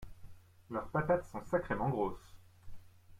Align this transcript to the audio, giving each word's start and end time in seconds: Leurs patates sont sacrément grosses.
Leurs 0.71 0.87
patates 0.87 1.25
sont 1.27 1.43
sacrément 1.43 1.87
grosses. 1.91 2.35